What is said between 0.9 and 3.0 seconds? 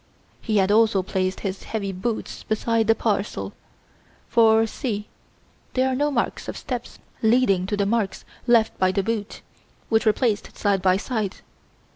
placed his heavy boots beside the